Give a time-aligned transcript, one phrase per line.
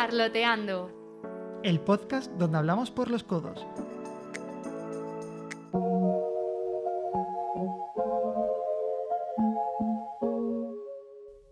[0.00, 0.92] Parloteando.
[1.64, 3.66] El podcast donde hablamos por los codos.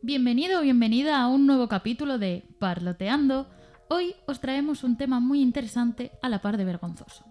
[0.01, 3.49] Bienvenido o bienvenida a un nuevo capítulo de Parloteando.
[3.88, 7.24] Hoy os traemos un tema muy interesante a la par de vergonzoso.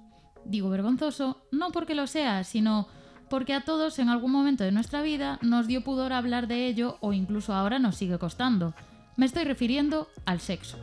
[0.44, 2.90] Digo vergonzoso no porque lo sea, sino
[3.30, 6.98] porque a todos en algún momento de nuestra vida nos dio pudor hablar de ello
[7.00, 8.74] o incluso ahora nos sigue costando.
[9.18, 10.78] Me estoy refiriendo al sexo.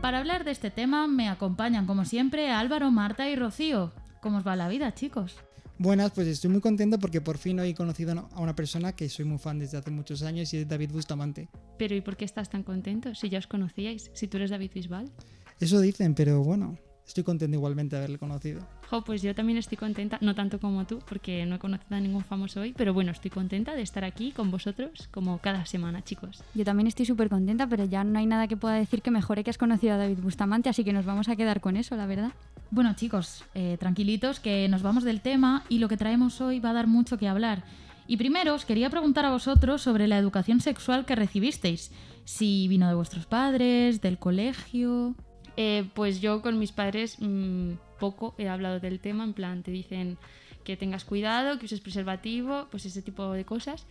[0.00, 3.92] Para hablar de este tema me acompañan como siempre Álvaro, Marta y Rocío.
[4.20, 5.36] ¿Cómo os va la vida, chicos?
[5.78, 9.08] Buenas, pues estoy muy contento porque por fin hoy he conocido a una persona que
[9.08, 11.48] soy muy fan desde hace muchos años y es David Bustamante.
[11.78, 14.10] Pero ¿y por qué estás tan contento si ya os conocíais?
[14.14, 15.10] Si tú eres David Bisbal.
[15.58, 18.60] Eso dicen, pero bueno, estoy contento igualmente de haberle conocido.
[18.90, 22.00] Jo, pues yo también estoy contenta, no tanto como tú, porque no he conocido a
[22.00, 26.02] ningún famoso hoy, pero bueno, estoy contenta de estar aquí con vosotros como cada semana,
[26.02, 26.42] chicos.
[26.54, 29.44] Yo también estoy súper contenta, pero ya no hay nada que pueda decir que mejore
[29.44, 32.06] que has conocido a David Bustamante, así que nos vamos a quedar con eso, la
[32.06, 32.32] verdad.
[32.70, 36.70] Bueno, chicos, eh, tranquilitos, que nos vamos del tema y lo que traemos hoy va
[36.70, 37.64] a dar mucho que hablar.
[38.08, 41.90] Y primero os quería preguntar a vosotros sobre la educación sexual que recibisteis.
[42.24, 45.16] Si vino de vuestros padres, del colegio.
[45.56, 49.70] Eh, pues yo con mis padres mmm, poco he hablado del tema, en plan, te
[49.70, 50.18] dicen
[50.64, 53.86] que tengas cuidado, que uses preservativo, pues ese tipo de cosas.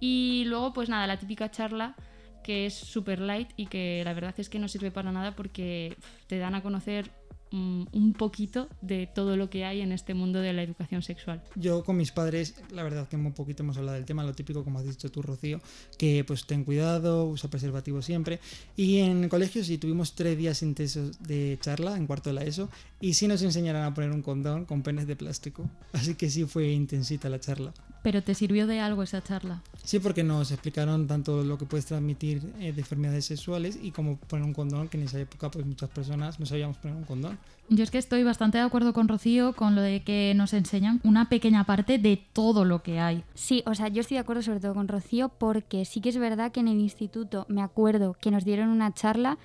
[0.00, 1.94] Y luego, pues nada, la típica charla
[2.42, 5.96] que es super light y que la verdad es que no sirve para nada porque
[6.26, 7.10] te dan a conocer
[7.54, 11.42] mm, un poquito de todo lo que hay en este mundo de la educación sexual.
[11.54, 14.64] Yo con mis padres, la verdad que un poquito hemos hablado del tema, lo típico
[14.64, 15.60] como has dicho tú, Rocío,
[15.96, 18.40] que pues ten cuidado, usa preservativo siempre.
[18.76, 22.44] Y en el colegio sí tuvimos tres días intensos de charla en cuarto de la
[22.44, 22.68] ESO
[23.00, 25.68] y sí nos enseñaron a poner un condón con penes de plástico.
[25.92, 27.72] Así que sí fue intensita la charla.
[28.02, 29.62] ¿Pero te sirvió de algo esa charla?
[29.82, 34.18] Sí, porque nos explicaron tanto lo que puedes transmitir eh, de enfermedades sexuales y cómo
[34.18, 37.38] poner un condón, que en esa época pues muchas personas no sabíamos poner un condón.
[37.70, 41.00] Yo es que estoy bastante de acuerdo con Rocío con lo de que nos enseñan
[41.02, 43.24] una pequeña parte de todo lo que hay.
[43.34, 46.18] Sí, o sea, yo estoy de acuerdo sobre todo con Rocío porque sí que es
[46.18, 49.38] verdad que en el instituto me acuerdo que nos dieron una charla,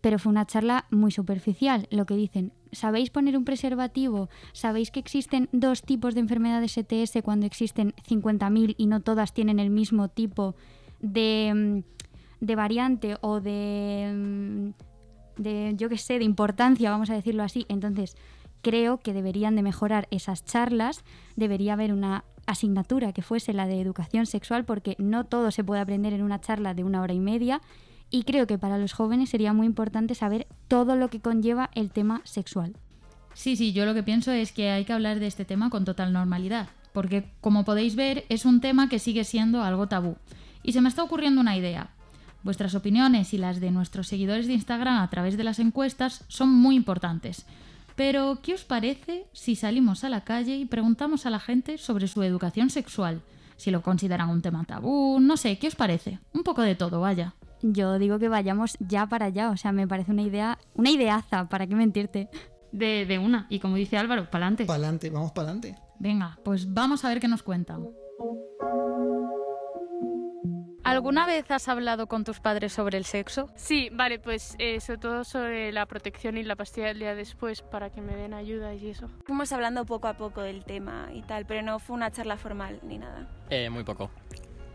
[0.00, 1.88] pero fue una charla muy superficial.
[1.90, 4.28] Lo que dicen, ¿sabéis poner un preservativo?
[4.52, 9.58] ¿Sabéis que existen dos tipos de enfermedades ETS cuando existen 50.000 y no todas tienen
[9.58, 10.54] el mismo tipo
[11.00, 11.82] de,
[12.40, 14.72] de variante o de,
[15.36, 17.66] de yo qué sé, de importancia, vamos a decirlo así?
[17.68, 18.16] Entonces,
[18.62, 21.04] creo que deberían de mejorar esas charlas,
[21.36, 25.80] debería haber una asignatura que fuese la de educación sexual porque no todo se puede
[25.80, 27.60] aprender en una charla de una hora y media
[28.10, 31.90] y creo que para los jóvenes sería muy importante saber todo lo que conlleva el
[31.90, 32.76] tema sexual.
[33.34, 35.84] Sí, sí, yo lo que pienso es que hay que hablar de este tema con
[35.84, 40.16] total normalidad, porque como podéis ver es un tema que sigue siendo algo tabú.
[40.62, 41.90] Y se me está ocurriendo una idea.
[42.46, 46.48] Vuestras opiniones y las de nuestros seguidores de Instagram a través de las encuestas son
[46.48, 47.44] muy importantes.
[47.96, 52.06] Pero, ¿qué os parece si salimos a la calle y preguntamos a la gente sobre
[52.06, 53.20] su educación sexual?
[53.56, 56.20] Si lo consideran un tema tabú, no sé, ¿qué os parece?
[56.32, 57.34] Un poco de todo, vaya.
[57.62, 61.48] Yo digo que vayamos ya para allá, o sea, me parece una idea, una ideaza,
[61.48, 62.28] ¿para qué mentirte?
[62.70, 64.66] De, de una, y como dice Álvaro, pa'lante.
[64.66, 65.74] Pa'lante, vamos pa'lante.
[65.98, 67.88] Venga, pues vamos a ver qué nos cuentan.
[70.86, 73.50] ¿Alguna vez has hablado con tus padres sobre el sexo?
[73.56, 77.62] Sí, vale, pues eh, sobre todo sobre la protección y la pastilla del día después
[77.62, 79.08] para que me den ayuda y eso.
[79.24, 82.78] Fuimos hablando poco a poco del tema y tal, pero no fue una charla formal
[82.84, 83.26] ni nada.
[83.50, 84.12] Eh, muy poco.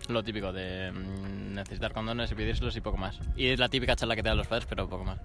[0.10, 3.18] Lo típico de mm, necesitar condones y pedírselos y poco más.
[3.38, 5.20] Y es la típica charla que te dan los padres, pero poco más.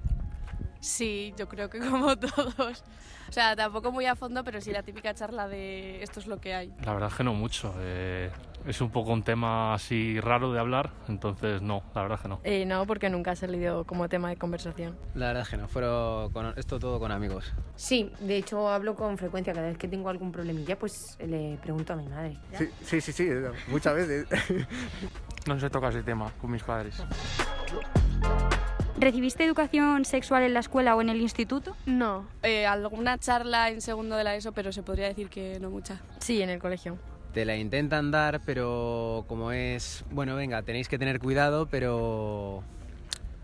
[0.81, 2.85] Sí, yo creo que como todos.
[3.29, 6.41] O sea, tampoco muy a fondo, pero sí la típica charla de esto es lo
[6.41, 6.73] que hay.
[6.85, 7.75] La verdad es que no mucho.
[7.81, 8.31] Eh,
[8.67, 12.29] es un poco un tema así raro de hablar, entonces no, la verdad es que
[12.29, 12.41] no.
[12.45, 14.97] Eh, no, porque nunca ha salido como tema de conversación.
[15.15, 17.53] La verdad es que no, fueron con, esto todo con amigos.
[17.77, 19.53] Sí, de hecho hablo con frecuencia.
[19.53, 22.39] Cada vez que tengo algún problemilla, pues le pregunto a mi madre.
[22.57, 23.29] Sí, sí, sí, sí,
[23.69, 24.27] muchas veces.
[25.47, 27.03] no se toca ese tema con mis padres.
[28.99, 31.77] ¿Recibiste educación sexual en la escuela o en el instituto?
[31.85, 35.71] No, eh, alguna charla en segundo de la ESO, pero se podría decir que no
[35.71, 36.01] mucha.
[36.19, 36.97] Sí, en el colegio.
[37.35, 42.63] Te la intentan dar, pero como es, bueno, venga, tenéis que tener cuidado, pero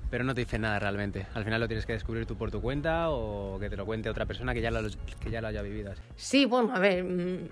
[0.08, 1.26] pero no te dicen nada realmente.
[1.34, 4.10] Al final lo tienes que descubrir tú por tu cuenta o que te lo cuente
[4.10, 4.80] otra persona que ya lo,
[5.20, 5.92] que ya lo haya vivido.
[6.16, 7.48] Sí, bueno, a ver, mmm,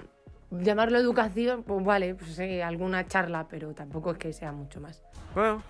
[0.62, 5.02] llamarlo educación, pues vale, pues sí, alguna charla, pero tampoco es que sea mucho más.
[5.34, 5.62] Bueno,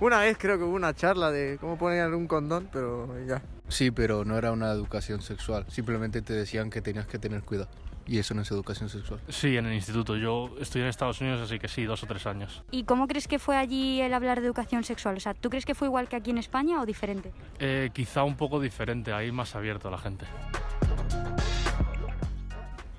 [0.00, 3.42] una vez creo que hubo una charla de cómo poner un condón, pero ya.
[3.68, 5.64] Sí, pero no era una educación sexual.
[5.68, 7.68] Simplemente te decían que tenías que tener cuidado.
[8.06, 9.20] Y eso no es educación sexual.
[9.28, 10.16] Sí, en el instituto.
[10.16, 12.62] Yo estoy en Estados Unidos, así que sí, dos o tres años.
[12.70, 15.16] ¿Y cómo crees que fue allí el hablar de educación sexual?
[15.16, 17.32] O sea, ¿tú crees que fue igual que aquí en España o diferente?
[17.58, 20.26] Eh, quizá un poco diferente, ahí más abierto a la gente.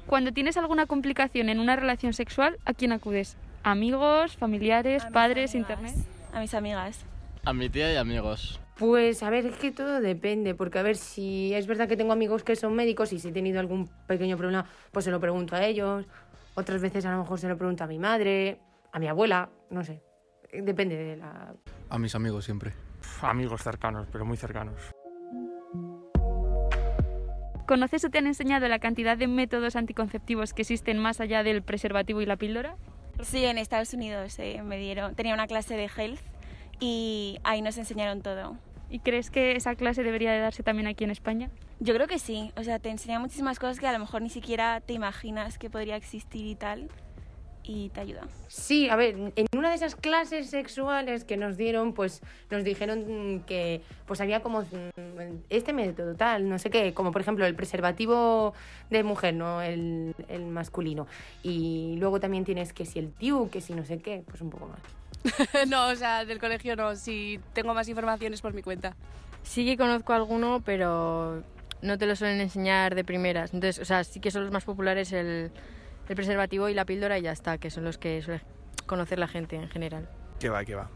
[0.07, 3.37] Cuando tienes alguna complicación en una relación sexual, ¿a quién acudes?
[3.63, 5.95] ¿Amigos, familiares, padres, internet?
[6.35, 7.05] A mis amigas.
[7.45, 8.59] A mi tía y amigos.
[8.77, 12.11] Pues a ver, es que todo depende, porque a ver, si es verdad que tengo
[12.11, 15.55] amigos que son médicos y si he tenido algún pequeño problema, pues se lo pregunto
[15.55, 16.05] a ellos.
[16.55, 18.59] Otras veces a lo mejor se lo pregunto a mi madre,
[18.91, 20.01] a mi abuela, no sé.
[20.51, 21.53] Depende de la...
[21.89, 22.73] A mis amigos siempre.
[23.21, 24.75] Amigos cercanos, pero muy cercanos.
[27.65, 31.63] ¿Conoces o te han enseñado la cantidad de métodos anticonceptivos que existen más allá del
[31.63, 32.75] preservativo y la píldora?
[33.23, 36.19] Sí, en Estados Unidos eh, me dieron, tenía una clase de health
[36.79, 38.57] y ahí nos enseñaron todo.
[38.89, 41.49] ¿Y crees que esa clase debería de darse también aquí en España?
[41.79, 44.29] Yo creo que sí, o sea, te enseña muchísimas cosas que a lo mejor ni
[44.29, 46.89] siquiera te imaginas que podría existir y tal,
[47.67, 48.27] y te ayuda.
[48.47, 53.43] Sí, a ver, en una de esas clases sexuales que nos dieron, pues nos dijeron
[53.47, 57.55] que pues había como mm, este método tal, no sé qué, como por ejemplo el
[57.55, 58.53] preservativo
[58.89, 61.07] de mujer, no el, el masculino.
[61.43, 64.49] Y luego también tienes que si el TIU, que si no sé qué, pues un
[64.49, 64.79] poco más.
[65.67, 66.95] no, o sea, del colegio no.
[66.95, 68.95] Si tengo más información es por mi cuenta.
[69.43, 71.43] Sí que conozco alguno, pero
[71.81, 73.53] no te lo suelen enseñar de primeras.
[73.53, 75.51] Entonces, o sea, sí que son los más populares el,
[76.07, 78.41] el preservativo y la píldora y ya está, que son los que suele
[78.85, 80.07] conocer la gente en general.
[80.39, 80.89] Que va, que va.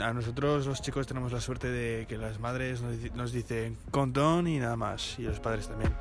[0.00, 4.46] A nosotros los chicos tenemos la suerte de que las madres nos, nos dicen condón
[4.46, 5.92] y nada más, y los padres también.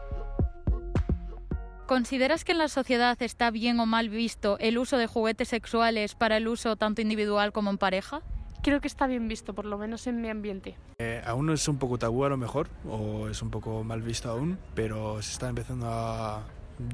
[1.91, 6.15] ¿Consideras que en la sociedad está bien o mal visto el uso de juguetes sexuales
[6.15, 8.21] para el uso tanto individual como en pareja?
[8.63, 10.77] Creo que está bien visto, por lo menos en mi ambiente.
[10.99, 14.29] Eh, aún es un poco tabú a lo mejor, o es un poco mal visto
[14.29, 16.43] aún, pero se está empezando a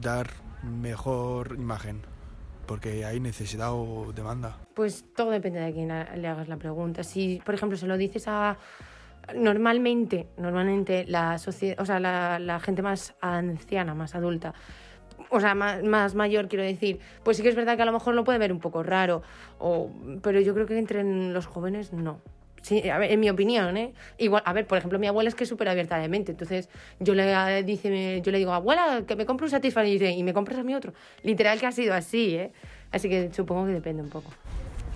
[0.02, 0.30] dar
[0.64, 2.02] mejor imagen,
[2.66, 4.58] porque hay necesidad o demanda.
[4.74, 7.04] Pues todo depende de quién le hagas la pregunta.
[7.04, 8.58] Si, por ejemplo, se lo dices a
[9.36, 14.54] normalmente, normalmente la sociedad, o sea, la, gente más anciana, más adulta,
[15.30, 17.92] o sea, más, más, mayor, quiero decir, pues sí que es verdad que a lo
[17.92, 19.24] mejor lo puede ver un poco raro,
[19.60, 19.90] o,
[20.22, 22.22] pero yo creo que entre los jóvenes no.
[22.68, 23.94] Sí, a ver, en mi opinión, ¿eh?
[24.18, 26.68] Igual, a ver, por ejemplo, mi abuela es que es súper abierta de mente, entonces
[27.00, 30.22] yo le, dice, yo le digo, abuela, que me compre un Satisfyer y dice, ¿y
[30.22, 30.94] me compras a mí otro?
[31.24, 32.52] Literal que ha sido así, ¿eh?
[32.92, 34.32] Así que supongo que depende un poco.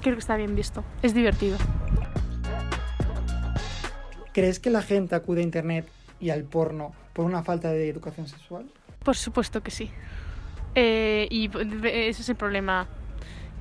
[0.02, 1.58] Creo que está bien visto, es divertido.
[4.34, 5.88] ¿Crees que la gente acude a Internet
[6.20, 8.66] y al porno por una falta de educación sexual?
[9.02, 9.90] Por supuesto que sí.
[10.76, 11.50] Eh, y
[11.88, 12.90] ese es el problema,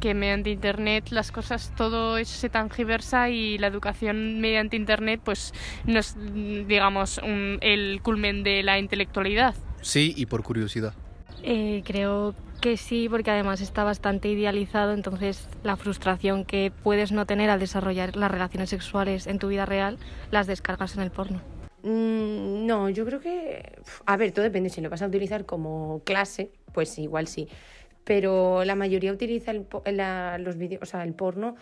[0.00, 5.52] que mediante Internet las cosas, todo eso se tangiversa y la educación mediante Internet pues
[5.84, 6.16] no es,
[6.66, 9.54] digamos, un, el culmen de la intelectualidad.
[9.82, 10.94] Sí, y por curiosidad.
[11.42, 17.26] Eh, creo que sí, porque además está bastante idealizado, entonces la frustración que puedes no
[17.26, 19.98] tener al desarrollar las relaciones sexuales en tu vida real
[20.30, 21.40] las descargas en el porno.
[21.82, 23.78] Mm, no, yo creo que.
[24.04, 24.68] A ver, todo depende.
[24.68, 27.48] Si lo vas a utilizar como clase, pues igual sí.
[28.04, 31.56] Pero la mayoría utiliza el, la, los vídeos, o sea, el porno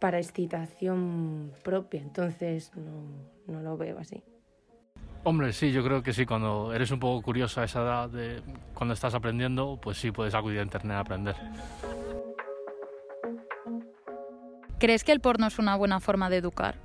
[0.00, 2.00] para excitación propia.
[2.00, 4.22] Entonces no, no lo veo así.
[5.24, 6.24] Hombre, sí, yo creo que sí.
[6.24, 8.40] Cuando eres un poco curiosa a esa edad, de
[8.74, 11.36] cuando estás aprendiendo, pues sí puedes acudir a internet a aprender.
[14.78, 16.76] ¿Crees que el porno es una buena forma de educar?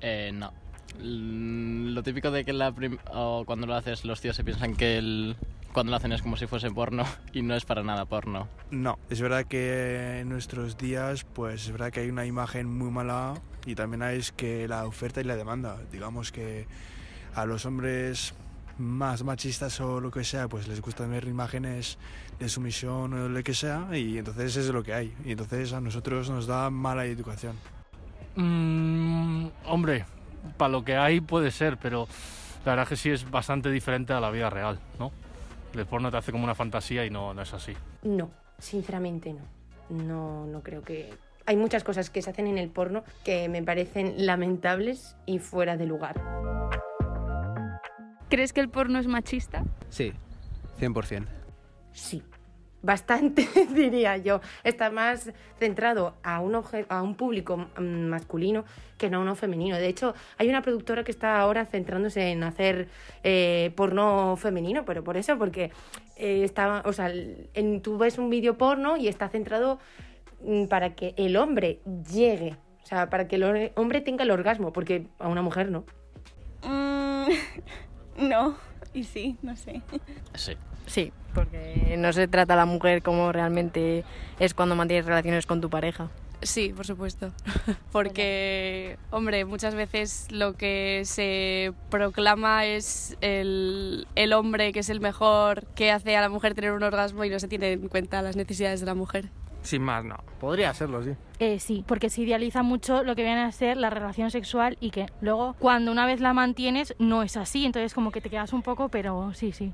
[0.00, 0.52] Eh, no.
[0.98, 2.74] Lo típico de que la
[3.12, 5.36] o cuando lo haces los tíos se piensan que el
[5.72, 8.48] cuando lo hacen es como si fuese porno y no es para nada porno.
[8.70, 12.90] No, es verdad que en nuestros días pues es verdad que hay una imagen muy
[12.90, 13.34] mala
[13.66, 15.78] y también hay que la oferta y la demanda.
[15.90, 16.66] Digamos que
[17.34, 18.34] a los hombres
[18.78, 21.98] más machistas o lo que sea, pues les gusta ver imágenes
[22.38, 25.14] de sumisión o lo que sea y entonces es lo que hay.
[25.24, 27.56] Y entonces a nosotros nos da mala educación.
[28.36, 30.04] Mm, hombre,
[30.56, 32.08] para lo que hay puede ser, pero
[32.64, 35.12] la verdad es que sí es bastante diferente a la vida real, ¿no?
[35.74, 37.72] El porno te hace como una fantasía y no, no es así.
[38.02, 39.40] No, sinceramente no.
[39.88, 41.12] No, no creo que...
[41.44, 45.76] Hay muchas cosas que se hacen en el porno que me parecen lamentables y fuera
[45.76, 46.20] de lugar.
[48.28, 49.64] ¿Crees que el porno es machista?
[49.88, 50.12] Sí,
[50.78, 51.26] 100%.
[51.92, 52.22] Sí,
[52.82, 54.40] bastante, diría yo.
[54.64, 58.64] Está más centrado a un, a un público masculino
[58.98, 59.76] que no a uno femenino.
[59.76, 62.88] De hecho, hay una productora que está ahora centrándose en hacer
[63.24, 65.70] eh, porno femenino, pero por eso, porque
[66.16, 66.48] eh,
[66.84, 67.12] o sea,
[67.82, 69.78] tú ves un vídeo porno y está centrado
[70.44, 71.80] mm, para que el hombre
[72.12, 75.84] llegue, o sea, para que el hombre tenga el orgasmo, porque a una mujer no.
[76.64, 77.28] Mm,
[78.28, 78.71] no.
[78.94, 79.82] Y sí, no sé.
[80.34, 80.56] Sí.
[80.86, 84.04] Sí, porque no se trata a la mujer como realmente
[84.38, 86.10] es cuando mantienes relaciones con tu pareja.
[86.42, 87.30] Sí, por supuesto.
[87.92, 95.00] Porque, hombre, muchas veces lo que se proclama es el, el, hombre que es el
[95.00, 98.22] mejor, que hace a la mujer tener un orgasmo y no se tiene en cuenta
[98.22, 99.30] las necesidades de la mujer.
[99.62, 100.16] Sin más, no.
[100.40, 101.12] Podría serlo, sí.
[101.38, 104.90] Eh, sí, porque se idealiza mucho lo que viene a ser la relación sexual y
[104.90, 108.52] que luego cuando una vez la mantienes no es así, entonces como que te quedas
[108.52, 109.72] un poco, pero sí, sí.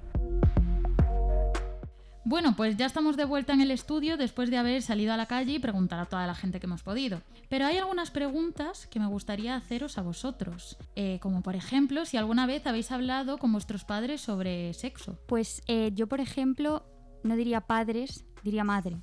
[2.29, 5.25] Bueno, pues ya estamos de vuelta en el estudio después de haber salido a la
[5.25, 7.23] calle y preguntar a toda la gente que hemos podido.
[7.49, 10.77] Pero hay algunas preguntas que me gustaría haceros a vosotros.
[10.95, 15.19] Eh, como por ejemplo, si alguna vez habéis hablado con vuestros padres sobre sexo.
[15.27, 16.85] Pues eh, yo, por ejemplo,
[17.25, 18.99] no diría padres, diría madre.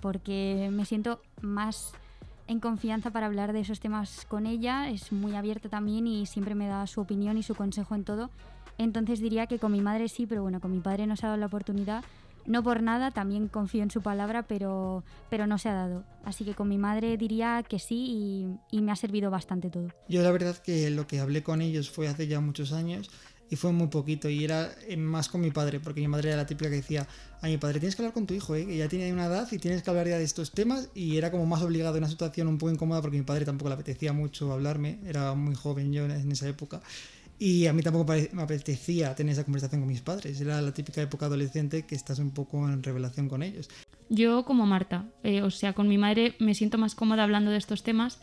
[0.00, 1.92] Porque me siento más
[2.46, 4.90] en confianza para hablar de esos temas con ella.
[4.90, 8.30] Es muy abierta también y siempre me da su opinión y su consejo en todo.
[8.78, 11.30] Entonces diría que con mi madre sí, pero bueno, con mi padre no se ha
[11.30, 12.04] dado la oportunidad
[12.48, 16.04] no por nada, también confío en su palabra, pero, pero no se ha dado.
[16.24, 19.88] Así que con mi madre diría que sí y, y, me ha servido bastante todo.
[20.08, 23.10] Yo la verdad que lo que hablé con ellos fue hace ya muchos años
[23.50, 26.46] y fue muy poquito y era más con mi padre, porque mi madre era la
[26.46, 27.06] típica que decía,
[27.40, 28.66] a mi padre tienes que hablar con tu hijo, ¿eh?
[28.66, 31.30] que ya tiene una edad y tienes que hablar ya de estos temas y era
[31.30, 34.12] como más obligado en una situación un poco incómoda porque mi padre tampoco le apetecía
[34.12, 36.80] mucho hablarme, era muy joven yo en esa época.
[37.38, 40.40] Y a mí tampoco me apetecía tener esa conversación con mis padres.
[40.40, 43.70] Era la típica época adolescente que estás un poco en revelación con ellos.
[44.08, 47.58] Yo como Marta, eh, o sea, con mi madre me siento más cómoda hablando de
[47.58, 48.18] estos temas.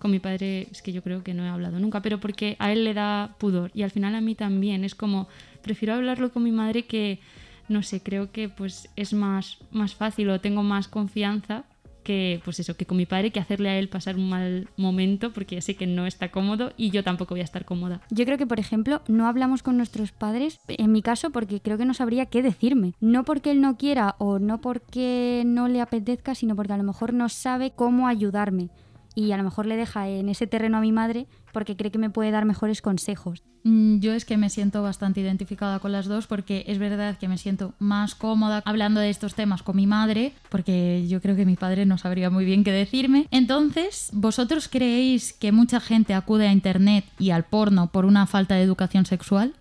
[0.00, 2.72] Con mi padre es que yo creo que no he hablado nunca, pero porque a
[2.72, 4.82] él le da pudor y al final a mí también.
[4.82, 5.28] Es como,
[5.60, 7.20] prefiero hablarlo con mi madre que,
[7.68, 11.66] no sé, creo que pues es más, más fácil o tengo más confianza
[12.02, 15.34] que pues eso, que con mi padre, que hacerle a él pasar un mal momento
[15.34, 18.00] porque sé que no está cómodo y yo tampoco voy a estar cómoda.
[18.08, 21.76] Yo creo que, por ejemplo, no hablamos con nuestros padres, en mi caso, porque creo
[21.76, 22.94] que no sabría qué decirme.
[23.00, 26.84] No porque él no quiera o no porque no le apetezca, sino porque a lo
[26.84, 28.70] mejor no sabe cómo ayudarme
[29.14, 31.98] y a lo mejor le deja en ese terreno a mi madre porque cree que
[31.98, 33.42] me puede dar mejores consejos.
[33.64, 37.28] Mm, yo es que me siento bastante identificada con las dos porque es verdad que
[37.28, 41.44] me siento más cómoda hablando de estos temas con mi madre porque yo creo que
[41.44, 43.26] mi padre no sabría muy bien qué decirme.
[43.30, 48.54] Entonces, ¿vosotros creéis que mucha gente acude a Internet y al porno por una falta
[48.54, 49.54] de educación sexual?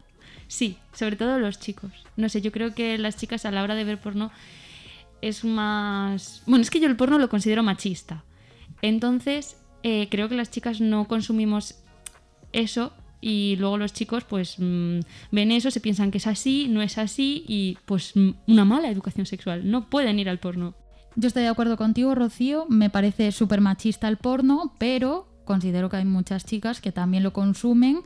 [0.48, 1.91] Sí, sobre todo los chicos.
[2.15, 4.32] No sé, yo creo que las chicas a la hora de ver porno
[5.22, 6.41] es más...
[6.46, 8.24] Bueno, es que yo el porno lo considero machista
[8.81, 11.75] entonces, eh, creo que las chicas no consumimos
[12.51, 15.00] eso y luego los chicos pues mm,
[15.31, 18.89] ven eso, se piensan que es así, no es así y pues mm, una mala
[18.89, 20.74] educación sexual, no pueden ir al porno.
[21.15, 25.98] Yo estoy de acuerdo contigo, Rocío, me parece súper machista el porno, pero considero que
[25.98, 28.01] hay muchas chicas que también lo consumen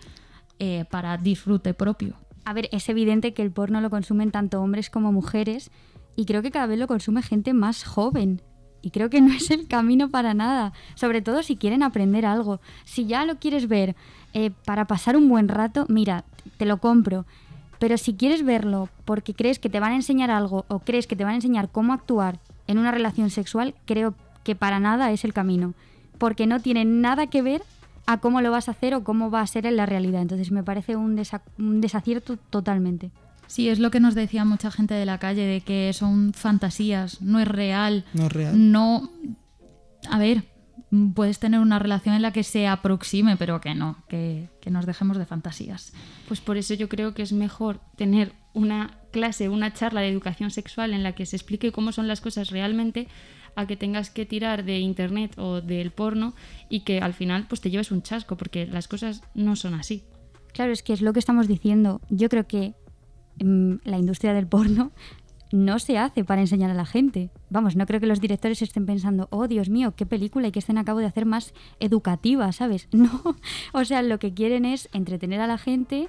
[0.60, 2.15] eh, para disfrute propio.
[2.46, 5.70] A ver, es evidente que el porno lo consumen tanto hombres como mujeres
[6.15, 8.42] y creo que cada vez lo consume gente más joven.
[8.84, 12.60] Y creo que no es el camino para nada, sobre todo si quieren aprender algo.
[12.84, 13.96] Si ya lo quieres ver
[14.34, 16.25] eh, para pasar un buen rato, mira,
[16.58, 17.25] te lo compro.
[17.80, 21.16] Pero si quieres verlo porque crees que te van a enseñar algo o crees que
[21.16, 24.13] te van a enseñar cómo actuar en una relación sexual, creo
[24.44, 25.74] que para nada es el camino.
[26.18, 27.63] Porque no tiene nada que ver
[28.06, 30.22] a cómo lo vas a hacer o cómo va a ser en la realidad.
[30.22, 31.22] Entonces me parece un,
[31.58, 33.12] un desacierto totalmente.
[33.53, 37.22] Sí, es lo que nos decía mucha gente de la calle, de que son fantasías,
[37.22, 38.03] no es real.
[38.15, 38.72] No es real.
[38.72, 39.12] No.
[40.10, 40.45] A ver,
[41.13, 44.88] puedes tener una relación en la que se aproxime, pero que no, que, que, nos
[44.88, 45.93] dejemos de fantasías.
[46.27, 50.50] Pues por eso yo creo que es mejor tener una clase, una charla de educación
[50.50, 53.07] sexual en la que se explique cómo son las cosas realmente
[53.55, 56.33] a que tengas que tirar de internet o del porno
[56.69, 60.05] y que al final pues te lleves un chasco porque las cosas no son así.
[60.53, 62.01] Claro, es que es lo que estamos diciendo.
[62.10, 62.74] Yo creo que
[63.40, 64.92] la industria del porno
[65.54, 67.30] no se hace para enseñar a la gente.
[67.52, 70.60] Vamos, no creo que los directores estén pensando, oh Dios mío, qué película y qué
[70.60, 72.88] escena acabo de hacer más educativa, ¿sabes?
[72.94, 73.36] No,
[73.74, 76.08] o sea, lo que quieren es entretener a la gente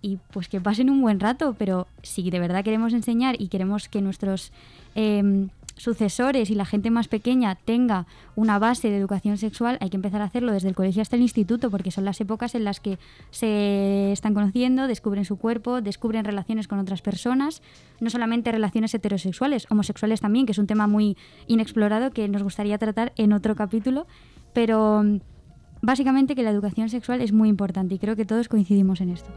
[0.00, 3.88] y pues que pasen un buen rato, pero si de verdad queremos enseñar y queremos
[3.88, 4.52] que nuestros
[4.94, 9.96] em, sucesores y la gente más pequeña tenga una base de educación sexual, hay que
[9.96, 12.80] empezar a hacerlo desde el colegio hasta el instituto, porque son las épocas en las
[12.80, 12.98] que
[13.30, 17.62] se están conociendo, descubren su cuerpo, descubren relaciones con otras personas,
[18.00, 21.16] no solamente relaciones heterosexuales, homosexuales también, que es un tema muy
[21.46, 24.06] inexplorado que nos gustaría tratar en otro capítulo,
[24.52, 25.18] pero mm,
[25.82, 29.30] básicamente que la educación sexual es muy importante y creo que todos coincidimos en esto.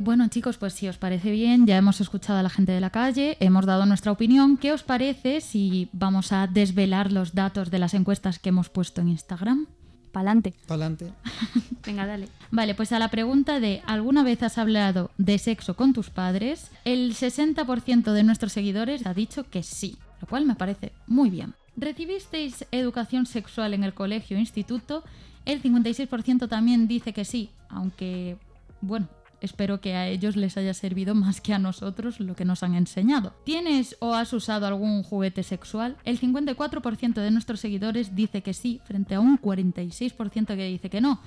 [0.00, 2.90] Bueno chicos, pues si os parece bien, ya hemos escuchado a la gente de la
[2.90, 4.56] calle, hemos dado nuestra opinión.
[4.56, 9.00] ¿Qué os parece si vamos a desvelar los datos de las encuestas que hemos puesto
[9.00, 9.66] en Instagram?
[10.12, 10.54] pa'lante.
[10.66, 11.12] Pa'lante.
[11.86, 12.28] Venga, dale.
[12.50, 16.70] Vale, pues a la pregunta de ¿alguna vez has hablado de sexo con tus padres?
[16.84, 21.54] El 60% de nuestros seguidores ha dicho que sí, lo cual me parece muy bien.
[21.76, 25.04] ¿Recibisteis educación sexual en el colegio o instituto?
[25.44, 28.36] El 56% también dice que sí, aunque,
[28.80, 29.08] bueno,
[29.40, 32.74] espero que a ellos les haya servido más que a nosotros lo que nos han
[32.74, 33.34] enseñado.
[33.44, 35.96] ¿Tienes o has usado algún juguete sexual?
[36.04, 41.00] El 54% de nuestros seguidores dice que sí, frente a un 46% que dice que
[41.00, 41.20] no.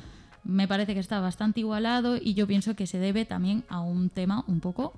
[0.43, 4.09] Me parece que está bastante igualado y yo pienso que se debe también a un
[4.09, 4.93] tema un poco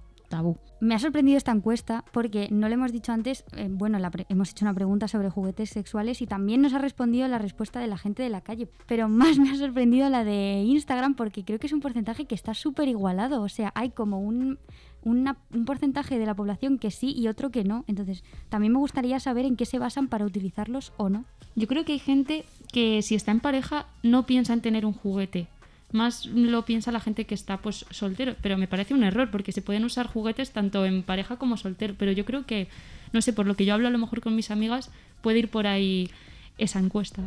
[0.80, 4.50] Me ha sorprendido esta encuesta porque no le hemos dicho antes, eh, bueno, la hemos
[4.50, 7.98] hecho una pregunta sobre juguetes sexuales y también nos ha respondido la respuesta de la
[7.98, 11.68] gente de la calle, pero más me ha sorprendido la de Instagram porque creo que
[11.68, 14.60] es un porcentaje que está súper igualado, o sea, hay como un,
[15.04, 19.20] un porcentaje de la población que sí y otro que no, entonces también me gustaría
[19.20, 21.26] saber en qué se basan para utilizarlos o no.
[21.56, 24.94] Yo creo que hay gente que si está en pareja no piensa en tener un
[24.94, 25.48] juguete.
[25.94, 29.54] Más lo piensa la gente que está pues soltero, pero me parece un error porque
[29.54, 32.68] se pueden usar juguetes tanto en pareja como soltero, pero yo creo que
[33.14, 34.90] no sé, por lo que yo hablo a lo mejor con mis amigas,
[35.22, 36.10] puede ir por ahí
[36.58, 37.22] esa encuesta.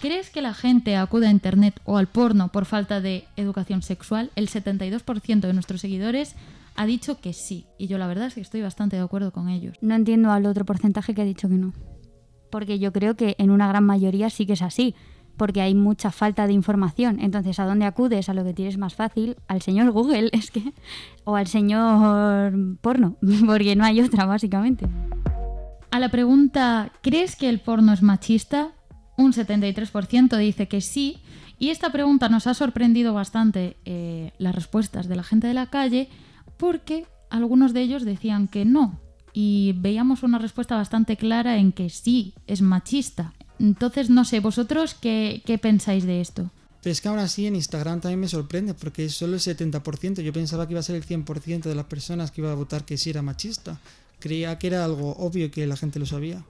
[0.00, 4.30] ¿Crees que la gente acude a Internet o al porno por falta de educación sexual?
[4.34, 6.34] El 72% de nuestros seguidores
[6.74, 9.50] ha dicho que sí, y yo la verdad es que estoy bastante de acuerdo con
[9.50, 9.76] ellos.
[9.82, 11.74] No entiendo al otro porcentaje que ha dicho que no.
[12.50, 14.94] Porque yo creo que en una gran mayoría sí que es así.
[15.40, 17.18] Porque hay mucha falta de información.
[17.18, 18.28] Entonces, ¿a dónde acudes?
[18.28, 19.36] A lo que tienes más fácil.
[19.48, 20.74] Al señor Google, es que.
[21.24, 23.16] O al señor porno.
[23.46, 24.86] Porque no hay otra, básicamente.
[25.90, 28.72] A la pregunta ¿crees que el porno es machista?
[29.16, 31.22] Un 73% dice que sí.
[31.58, 35.70] Y esta pregunta nos ha sorprendido bastante eh, las respuestas de la gente de la
[35.70, 36.10] calle
[36.58, 39.00] porque algunos de ellos decían que no.
[39.32, 43.32] Y veíamos una respuesta bastante clara en que sí, es machista.
[43.60, 46.50] Entonces, no sé, ¿vosotros qué, qué pensáis de esto?
[46.82, 50.22] Pero es que aún así en Instagram también me sorprende porque es solo el 70%.
[50.22, 52.84] Yo pensaba que iba a ser el 100% de las personas que iba a votar
[52.84, 53.78] que sí era machista.
[54.18, 56.42] Creía que era algo obvio y que la gente lo sabía.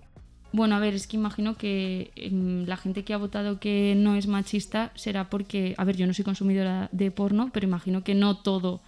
[0.52, 4.16] Bueno, a ver, es que imagino que em, la gente que ha votado que no
[4.16, 8.14] es machista será porque, a ver, yo no soy consumidora de porno, pero imagino que
[8.14, 8.80] no todo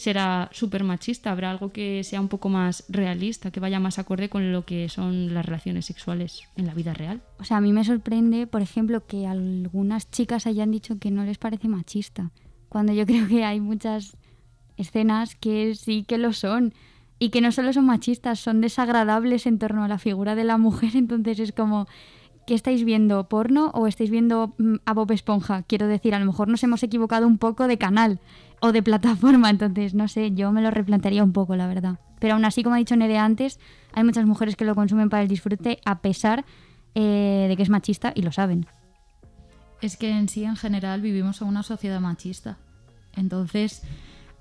[0.00, 1.30] será súper machista.
[1.30, 4.88] Habrá algo que sea un poco más realista, que vaya más acorde con lo que
[4.88, 7.22] son las relaciones sexuales en la vida real.
[7.38, 11.24] O sea, a mí me sorprende, por ejemplo, que algunas chicas hayan dicho que no
[11.24, 12.30] les parece machista.
[12.68, 14.16] Cuando yo creo que hay muchas
[14.76, 16.74] escenas que sí que lo son.
[17.22, 20.56] Y que no solo son machistas, son desagradables en torno a la figura de la
[20.56, 20.92] mujer.
[20.96, 21.86] Entonces es como,
[22.50, 23.28] ¿qué estáis viendo?
[23.28, 25.62] ¿Porno o estáis viendo mm, a Bob Esponja?
[25.62, 28.18] Quiero decir, a lo mejor nos hemos equivocado un poco de canal
[28.58, 29.50] o de plataforma.
[29.50, 32.00] Entonces, no sé, yo me lo replantearía un poco, la verdad.
[32.18, 33.60] Pero aún así, como ha dicho Nerea antes,
[33.92, 36.44] hay muchas mujeres que lo consumen para el disfrute a pesar
[36.96, 38.66] eh, de que es machista y lo saben.
[39.80, 42.58] Es que en sí, en general, vivimos en una sociedad machista.
[43.14, 43.84] Entonces,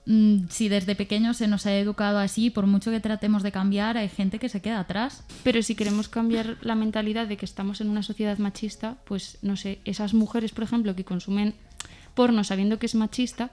[0.05, 4.09] si desde pequeños se nos ha educado así, por mucho que tratemos de cambiar, hay
[4.09, 5.23] gente que se queda atrás.
[5.43, 9.55] Pero si queremos cambiar la mentalidad de que estamos en una sociedad machista, pues no
[9.55, 11.53] sé, esas mujeres, por ejemplo, que consumen
[12.15, 13.51] porno sabiendo que es machista,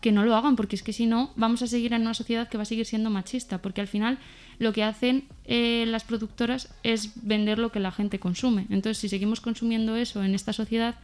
[0.00, 2.48] que no lo hagan, porque es que si no, vamos a seguir en una sociedad
[2.48, 4.18] que va a seguir siendo machista, porque al final
[4.58, 8.66] lo que hacen eh, las productoras es vender lo que la gente consume.
[8.70, 10.96] Entonces, si seguimos consumiendo eso en esta sociedad,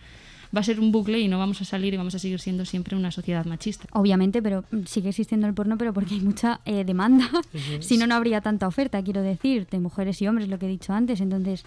[0.54, 2.64] va a ser un bucle y no vamos a salir y vamos a seguir siendo
[2.64, 3.87] siempre una sociedad machista.
[3.92, 7.28] Obviamente, pero mm, sigue existiendo el porno, pero porque hay mucha eh, demanda.
[7.80, 10.70] si no, no habría tanta oferta, quiero decir, de mujeres y hombres, lo que he
[10.70, 11.20] dicho antes.
[11.20, 11.64] Entonces,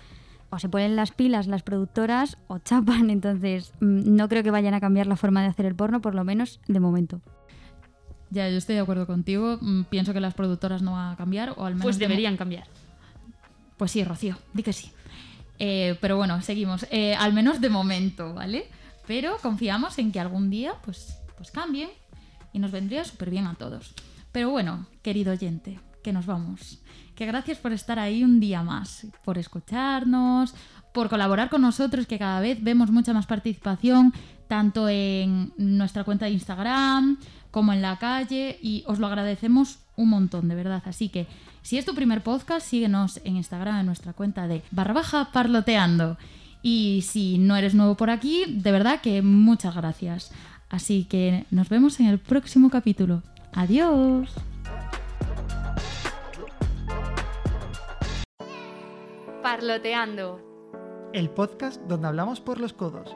[0.50, 3.10] o se ponen las pilas las productoras o chapan.
[3.10, 6.16] Entonces, mm, no creo que vayan a cambiar la forma de hacer el porno, por
[6.16, 7.22] lo menos de momento.
[8.32, 9.58] Ya, yo estoy de acuerdo contigo.
[9.62, 11.84] Mm, Pienso que las productoras no van a cambiar, o al menos.
[11.84, 12.66] Pues de deberían cambiar.
[13.78, 14.92] Pues sí, Rocío, di que sí.
[15.60, 16.88] Eh, pero bueno, seguimos.
[16.90, 18.68] Eh, al menos de momento, ¿vale?
[19.06, 21.90] Pero confiamos en que algún día pues, pues cambien
[22.54, 23.94] y nos vendría súper bien a todos.
[24.32, 26.80] Pero bueno, querido oyente, que nos vamos.
[27.16, 30.54] Que gracias por estar ahí un día más, por escucharnos,
[30.94, 34.14] por colaborar con nosotros, que cada vez vemos mucha más participación,
[34.48, 37.18] tanto en nuestra cuenta de Instagram
[37.52, 40.84] como en la calle, y os lo agradecemos un montón, de verdad.
[40.86, 41.28] Así que
[41.62, 46.18] si es tu primer podcast, síguenos en Instagram en nuestra cuenta de barra baja parloteando.
[46.62, 50.32] Y si no eres nuevo por aquí, de verdad que muchas gracias.
[50.70, 53.24] Así que nos vemos en el próximo capítulo.
[53.54, 54.34] Adiós.
[59.42, 60.42] Parloteando.
[61.14, 63.16] El podcast donde hablamos por los codos.